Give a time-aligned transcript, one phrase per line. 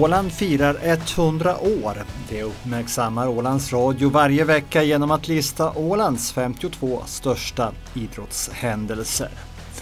[0.00, 2.04] Åland firar 100 år.
[2.28, 9.28] Det uppmärksammar Ålands Radio varje vecka genom att lista Ålands 52 största idrottshändelser.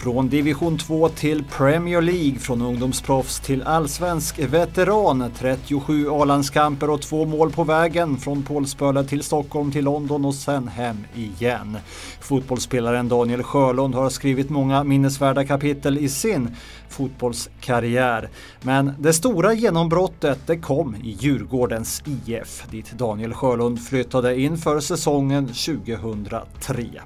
[0.03, 7.25] Från division 2 till Premier League, från ungdomsproffs till allsvensk veteran, 37 A-landskamper och två
[7.25, 11.77] mål på vägen, från Pålsböle till Stockholm till London och sen hem igen.
[12.19, 16.55] Fotbollsspelaren Daniel Sjölund har skrivit många minnesvärda kapitel i sin
[16.89, 18.29] fotbollskarriär.
[18.61, 25.47] Men det stora genombrottet det kom i Djurgårdens IF, dit Daniel Sjölund flyttade inför säsongen
[25.47, 27.01] 2003.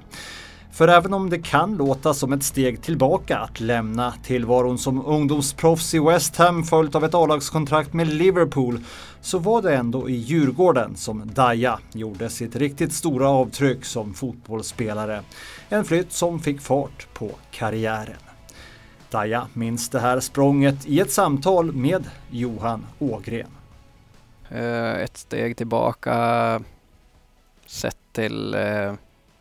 [0.78, 5.94] För även om det kan låta som ett steg tillbaka att lämna tillvaron som ungdomsproffs
[5.94, 8.80] i West Ham följt av ett A-lagskontrakt med Liverpool
[9.20, 15.22] så var det ändå i Djurgården som Daja gjorde sitt riktigt stora avtryck som fotbollsspelare.
[15.68, 18.22] En flytt som fick fart på karriären.
[19.10, 23.50] Daja minns det här språnget i ett samtal med Johan Ågren.
[24.48, 26.62] Eh, ett steg tillbaka
[27.66, 28.92] sett till eh,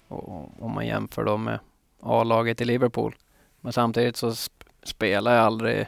[0.07, 1.59] om man jämför då med
[1.99, 3.15] A-laget i Liverpool.
[3.61, 5.87] Men samtidigt så sp spelar jag aldrig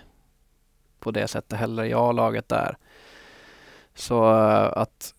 [1.00, 2.78] på det sättet heller i A-laget där.
[3.94, 5.14] Så uh, att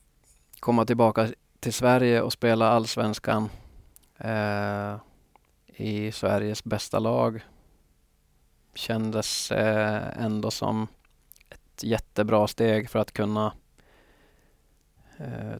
[0.60, 1.28] komma tillbaka
[1.60, 3.48] till Sverige och spela allsvenskan
[4.24, 4.96] uh,
[5.66, 7.40] i Sveriges bästa lag
[8.74, 10.88] kändes uh, ändå som
[11.50, 13.52] ett jättebra steg för att kunna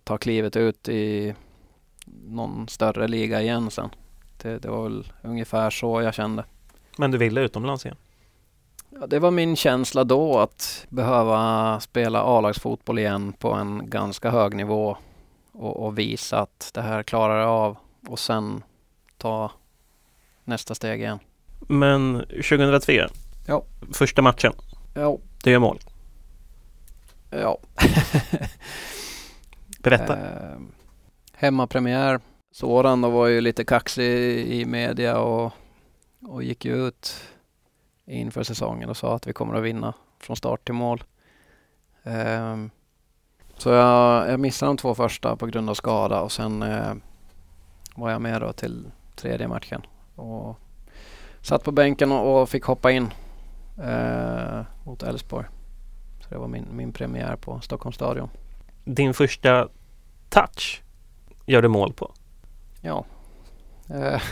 [0.05, 1.34] ta klivet ut i
[2.27, 3.91] någon större liga igen sen.
[4.42, 6.44] Det, det var väl ungefär så jag kände.
[6.97, 7.97] Men du ville utomlands igen?
[8.91, 14.56] Ja, det var min känsla då att behöva spela A-lagsfotboll igen på en ganska hög
[14.56, 14.97] nivå
[15.52, 17.77] och, och, visa att det här klarar jag av
[18.08, 18.62] och sen
[19.17, 19.50] ta
[20.45, 21.19] nästa steg igen.
[21.69, 23.08] Men 2003,
[23.47, 23.62] ja.
[23.92, 24.52] första matchen,
[24.95, 25.19] ja.
[25.45, 25.78] det gör mål?
[27.30, 27.58] Ja.
[29.83, 30.18] Berätta.
[31.40, 32.20] Hemmapremiär.
[32.52, 34.12] Soran då var ju lite kaxig
[34.52, 35.52] i media och,
[36.28, 37.14] och gick ju ut
[38.06, 41.05] inför säsongen och sa att vi kommer att vinna från start till mål.
[42.02, 42.70] Um,
[43.56, 46.95] så jag, jag missade de två första på grund av skada och sen uh,
[47.95, 49.83] var jag med då till tredje matchen
[50.14, 50.58] och
[51.42, 53.12] satt på bänken och, och fick hoppa in
[53.79, 55.46] uh, mot Elfsborg.
[56.20, 58.30] Så det var min, min premiär på Stockholms stadion.
[58.84, 59.68] Din första
[60.29, 60.83] touch
[61.50, 62.12] gör du mål på?
[62.80, 63.05] Ja.
[63.90, 64.22] Eh,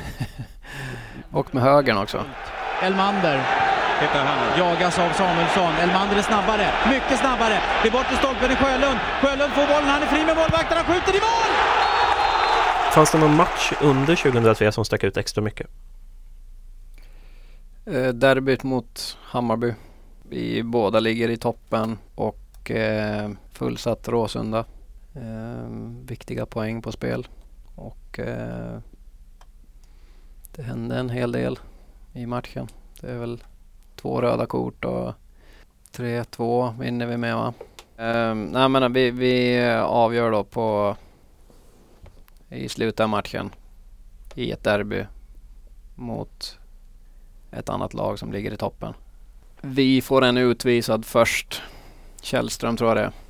[1.31, 2.25] och med högern också.
[2.83, 3.69] Elmander
[4.59, 5.73] jagas av Samuelsson.
[5.73, 7.61] Elmander är snabbare, mycket snabbare.
[7.83, 8.99] Det är bort till stolpen i Sjölund.
[9.23, 11.51] Sjölund får bollen, han är fri med målvakten, han skjuter i mål!
[12.93, 15.67] Fanns det någon match under 2003 som stack ut extra mycket?
[17.87, 19.75] Eh, derbyt mot Hammarby.
[20.29, 24.65] Vi båda ligger i toppen och eh, fullsatt Råsunda.
[25.21, 25.69] Eh,
[26.07, 27.29] viktiga poäng på spel.
[27.75, 28.79] Och eh,
[30.53, 31.59] det hände en hel del
[32.13, 32.69] i matchen.
[33.01, 33.45] Det är väl
[33.97, 35.15] två röda kort och
[35.93, 37.55] 3-2 vinner vi med va?
[37.97, 40.97] Eh, nej men eh, vi, vi eh, avgör då på
[42.49, 43.51] i slutet av matchen
[44.35, 45.05] i ett derby
[45.95, 46.59] mot
[47.51, 48.95] ett annat lag som ligger i toppen.
[49.61, 51.63] Vi får en utvisad först.
[52.23, 53.28] Källström tror jag det är.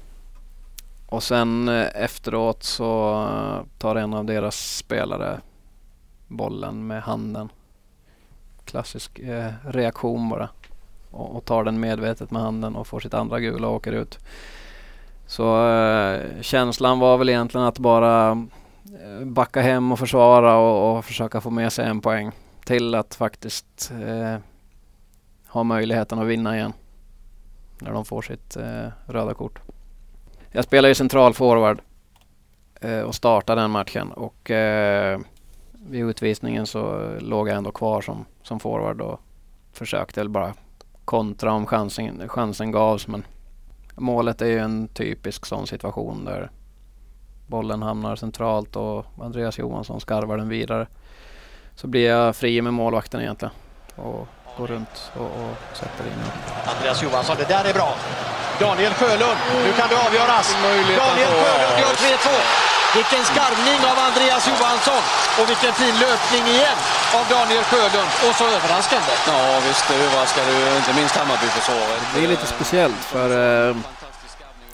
[1.08, 5.40] Och sen eh, efteråt så eh, tar en av deras spelare
[6.26, 7.48] bollen med handen.
[8.64, 10.48] Klassisk eh, reaktion bara.
[11.10, 14.18] Och, och, tar den medvetet med handen och får sitt andra gula och åker ut.
[15.26, 21.04] Så eh, känslan var väl egentligen att bara eh, backa hem och försvara och, och,
[21.04, 22.32] försöka få med sig en poäng.
[22.64, 24.40] Till att faktiskt eh,
[25.46, 26.72] ha möjligheten att vinna igen.
[27.78, 28.56] När de får sitt
[29.06, 29.58] röda kort.
[30.50, 31.80] Jag spelade ju central forward
[32.80, 35.18] eh, och startade den matchen och eh,
[35.72, 39.20] vid utvisningen så låg jag ändå kvar som, som forward och
[39.72, 40.54] försökte väl bara
[41.04, 43.24] kontra om chansen, chansen gavs men
[43.94, 46.50] målet är ju en typisk sån situation där
[47.46, 50.86] bollen hamnar centralt och Andreas Johansson skarvar den vidare.
[51.74, 53.54] Så blir jag fri med målvakten egentligen
[53.96, 54.26] och
[54.58, 56.12] går runt och, och sätter in
[56.76, 57.94] Andreas Johansson, det där är bra.
[58.60, 60.46] Daniel Sjölund, nu kan det avgöras.
[60.62, 62.28] Daniel Sjölund gör 3-2.
[62.96, 65.02] Vilken skarvning av Andreas Johansson
[65.38, 66.78] och vilken fin löpning igen
[67.18, 68.10] av Daniel Sjölund.
[68.26, 69.12] Och så överraskande.
[69.26, 72.02] Ja visst, det överraskade inte minst Hammarbyförsvaret.
[72.14, 73.28] Det är lite speciellt för
[73.68, 73.76] eh,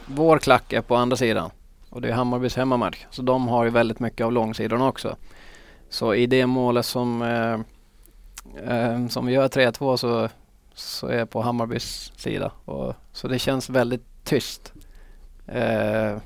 [0.06, 1.50] vår klack är på andra sidan
[1.90, 3.06] och det är Hammarbys hemmamatch.
[3.10, 5.16] Så de har ju väldigt mycket av långsidorna också.
[5.90, 7.54] Så i det målet som, eh,
[8.76, 10.28] eh, som vi gör 3-2 så
[10.74, 12.52] så är jag på Hammarbys sida.
[12.64, 14.72] Och, så det känns väldigt tyst.
[15.46, 16.16] Eh,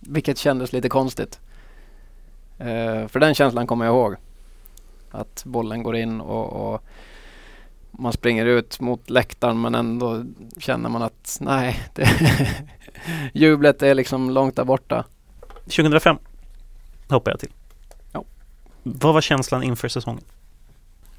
[0.00, 1.40] vilket kändes lite konstigt.
[2.58, 4.16] Eh, för den känslan kommer jag ihåg.
[5.10, 6.82] Att bollen går in och, och
[7.90, 10.24] man springer ut mot läktaren men ändå
[10.58, 12.08] känner man att nej, det
[13.32, 15.04] jublet är liksom långt där borta.
[15.64, 16.18] 2005
[17.08, 17.52] hoppar jag till.
[18.12, 18.24] Ja.
[18.82, 20.24] Vad var känslan inför säsongen?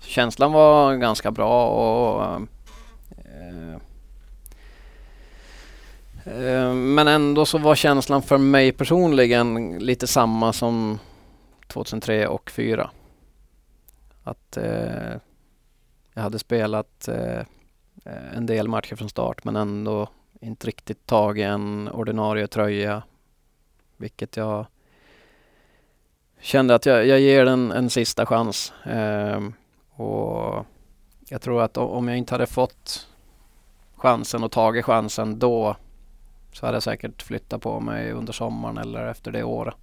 [0.01, 2.41] Känslan var ganska bra och
[6.25, 10.99] Eh, men ändå så var känslan för mig personligen lite samma som
[11.67, 12.89] 2003 och 2004.
[14.23, 15.17] Att eh,
[16.13, 17.41] jag hade spelat eh,
[18.35, 20.09] en del matcher från start men ändå
[20.41, 23.03] inte riktigt tagit en ordinarie tröja.
[23.97, 24.65] Vilket jag
[26.39, 28.73] kände att jag, jag ger den en sista chans.
[28.85, 29.41] Eh,
[29.89, 30.65] och
[31.29, 33.07] jag tror att om jag inte hade fått
[33.97, 35.75] chansen och tagit chansen då
[36.53, 39.75] så hade jag säkert flyttat på mig under sommaren eller efter det året.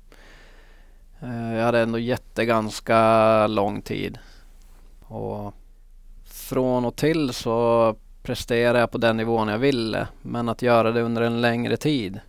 [1.20, 4.18] Eh, jag hade ändå gett det ganska lång tid.
[5.00, 5.54] Och
[6.24, 10.08] från och till så presterade jag på den nivån jag ville.
[10.22, 12.20] Men att göra det under en längre tid.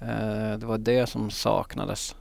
[0.00, 2.16] Eh, det var det som saknades.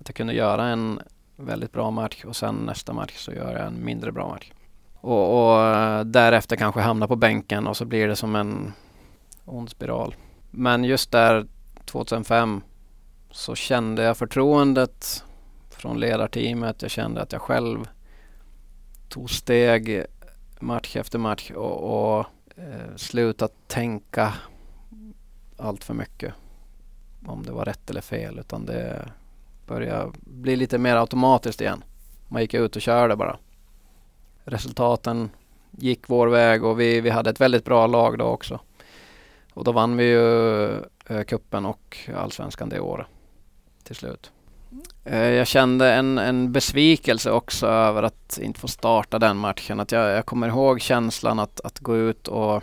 [0.00, 1.00] Att jag kunde göra en
[1.36, 4.52] väldigt bra match och sen nästa match så gör jag en mindre bra match.
[5.00, 8.72] Och, och eh, därefter kanske hamna på bänken och så blir det som en
[9.44, 10.14] ond spiral.
[10.50, 11.46] Men just där
[11.84, 12.60] 2005
[13.30, 15.24] så kände jag förtroendet
[15.70, 16.82] från ledarteamet.
[16.82, 17.88] Jag kände att jag själv
[19.08, 20.04] tog steg
[20.60, 24.34] match efter match och, och eh, slutat tänka
[25.56, 26.34] allt för mycket
[27.26, 29.12] om det var rätt eller fel utan det
[29.66, 31.84] började bli lite mer automatiskt igen.
[32.28, 33.38] Man gick ut och körde bara.
[34.48, 35.30] Resultaten
[35.70, 38.60] gick vår väg och vi, vi hade ett väldigt bra lag då också.
[39.54, 40.66] Och då vann vi ju
[41.06, 43.06] eh, kuppen och allsvenskan det året
[43.82, 44.32] till slut.
[45.04, 49.80] Eh, jag kände en, en besvikelse också över att inte få starta den matchen.
[49.80, 52.62] Att jag, jag kommer ihåg känslan att, att gå ut och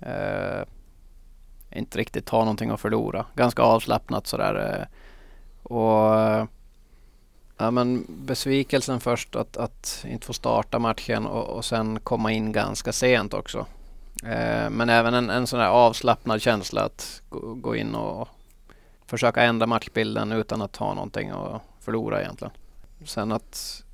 [0.00, 0.64] eh,
[1.70, 3.26] inte riktigt ha någonting att förlora.
[3.34, 4.54] Ganska avslappnat sådär.
[4.54, 4.86] Eh,
[5.62, 6.44] och eh,
[7.60, 12.52] ja, men besvikelsen först att, att inte få starta matchen och, och sen komma in
[12.52, 13.66] ganska sent också.
[14.24, 18.28] Eh, men även en, en sån här avslappnad känsla att gå, gå in och
[19.06, 22.52] försöka ändra matchbilden utan att ha någonting att förlora egentligen.
[23.04, 23.84] Sen att,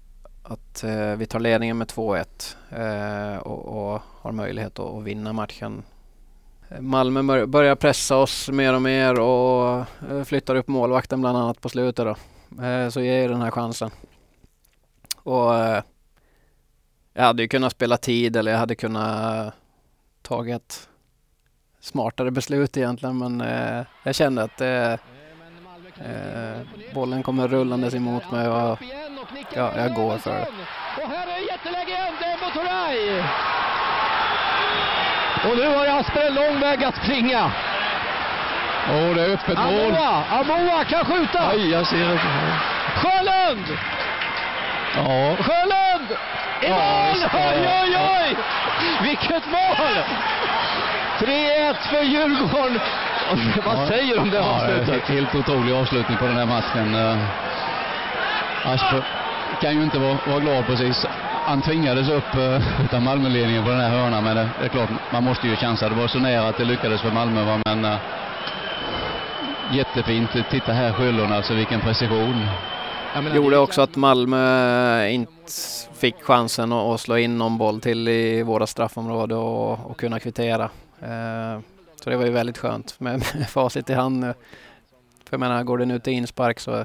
[0.42, 5.32] att eh, vi tar ledningen med 2-1 eh, och, och, har möjlighet att, att vinna
[5.32, 5.82] matchen.
[6.80, 11.68] Malmö börjar pressa oss mer och mer och eh, flyttar upp målvakten bland annat på
[11.68, 12.16] slutet då.
[12.62, 13.90] Eh, så ger den här chansen.
[15.22, 15.82] Och eh,
[17.14, 19.54] jag hade ju kunnat spela tid eller jag hade kunnat
[20.22, 20.88] tagit
[21.81, 24.94] smartare beslut egentligen men eh, jag kände att eh,
[26.94, 28.78] bollen kommer rullandes emot mig och
[29.54, 30.49] ja, jag går för det.
[31.02, 33.22] Och här är jätteläge igen, Dembo Turay!
[35.50, 37.52] Och nu har Asper en lång väg att springa.
[38.90, 39.94] Åh, det är öppet mål.
[39.94, 41.50] Amoa, Amoa kan skjuta!
[41.54, 42.18] Oj, jag ser det.
[42.96, 43.66] Sjölund!
[44.96, 45.36] Ja.
[45.36, 46.08] Sjölund!
[46.62, 47.28] I mål!
[47.32, 48.36] Oj, oj, oj!
[49.02, 49.96] Vilket mål!
[51.18, 52.80] 3-1 för Djurgården.
[53.64, 55.08] Vad säger du om det Ja, avslutet?
[55.08, 56.94] helt otrolig avslutning på den här matchen.
[56.94, 59.02] Eh, Asper
[59.61, 61.06] kan ju inte vara, vara glad precis.
[61.46, 64.88] Han tvingades upp uh, utan Malmöledningen på den här hörnan, men det, det är klart,
[65.12, 65.88] man måste ju chansa.
[65.88, 67.58] Det var så nära att det lyckades för Malmö, va?
[67.64, 67.96] men uh,
[69.73, 70.30] jättefint.
[70.50, 72.46] Titta här Sjölund, alltså vilken precision.
[73.35, 75.52] Gjorde också att Malmö inte
[75.94, 80.20] fick chansen att, att slå in någon boll till i våra straffområde och, och kunna
[80.20, 80.70] kvittera.
[81.00, 81.61] Eh,
[82.02, 84.35] så det var ju väldigt skönt med, med facit i hand nu.
[85.25, 86.85] För jag menar, går den ut i inspark så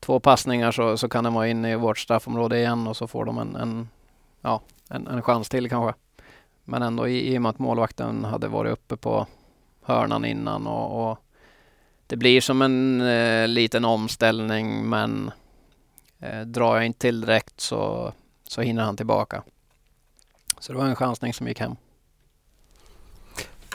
[0.00, 3.24] två passningar så, så kan den vara inne i vårt straffområde igen och så får
[3.24, 3.88] de en, en,
[4.40, 5.94] ja, en, en chans till kanske.
[6.64, 9.26] Men ändå i, i och med att målvakten hade varit uppe på
[9.82, 11.18] hörnan innan och, och
[12.08, 15.30] det blir som en eh, liten omställning men
[16.18, 18.12] eh, drar jag inte till direkt så,
[18.48, 19.42] så hinner han tillbaka.
[20.60, 21.76] Så det var en chansning som gick hem.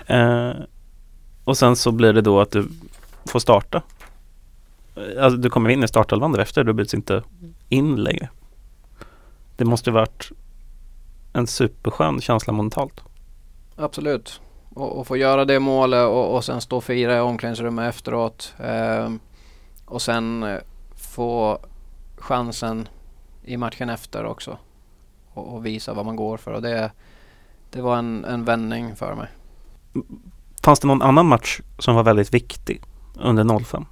[0.07, 0.53] Eh,
[1.43, 2.69] och sen så blir det då att du
[3.25, 3.81] får starta.
[4.95, 7.23] Eh, Alltså du kommer in i startelvan därefter, du byts inte
[7.69, 8.29] in längre.
[9.57, 10.31] Det måste varit
[11.33, 13.03] en superskön känsla mentalt.
[13.75, 14.41] Absolut.
[14.73, 18.53] Och, och få göra det målet och, och sen stå och fira i omklädningsrummet efteråt.
[18.59, 19.09] Eh,
[19.85, 20.59] och sen eh,
[20.95, 21.59] få
[22.17, 22.87] chansen
[23.43, 24.57] i matchen efter också.
[25.33, 26.51] Och, och visa vad man går för.
[26.51, 26.91] Och det,
[27.69, 29.27] det var en, en vändning för mig.
[30.63, 32.81] Fanns det någon annan match som var väldigt viktig
[33.15, 33.85] under 05?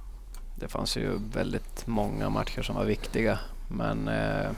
[0.54, 3.38] Det fanns ju väldigt många matcher som var viktiga.
[3.68, 4.50] Men eh,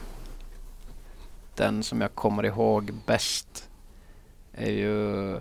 [1.54, 3.68] den som jag kommer ihåg bäst
[4.52, 5.40] är ju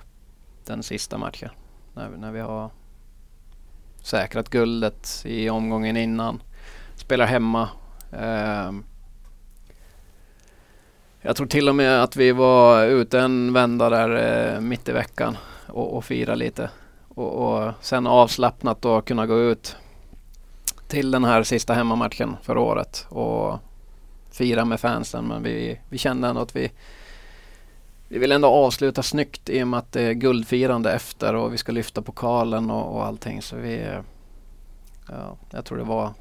[0.66, 1.50] den sista matchen.
[1.94, 2.72] När, när vi har
[4.02, 6.42] säkrat guldet i omgången innan.
[6.96, 7.70] Spelar hemma.
[8.12, 8.72] Eh,
[11.22, 14.92] jag tror till och med att vi var ute en vända där eh, mitt i
[14.92, 16.70] veckan och, och fira lite.
[17.08, 19.76] Och, och sen avslappnat då kunna gå ut
[20.88, 23.60] till den här sista hemmamatchen för året och
[24.32, 25.28] fira med fansen.
[25.28, 26.72] Men vi, vi kände ändå att vi,
[28.14, 31.58] vi vill ändå avsluta snyggt i och med att det är guldfirande efter och vi
[31.58, 33.42] ska lyfta pokalen och, och allting.
[33.42, 34.00] Så vi, eh,
[35.10, 36.14] ja, jag tror det var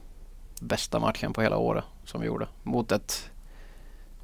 [0.61, 3.31] bästa matchen på hela året som vi gjorde mot ett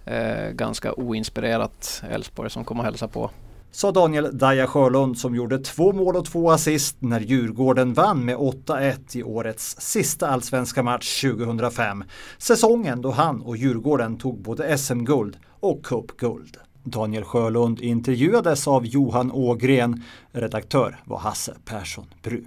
[0.04, 3.30] eh, ganska oinspirerat Elfsborg som kom och hälsade på
[3.70, 8.37] sa Daniel Daja Sjölund som gjorde två mål och två assist när Djurgården vann med
[8.37, 12.04] 8-1 i årets sista allsvenska match 2005.
[12.38, 16.56] Säsongen då han och Djurgården tog både SM-guld och cupguld.
[16.90, 20.02] Daniel Sjölund intervjuades av Johan Ågren.
[20.33, 22.45] Redaktör var Hasse Persson Bru.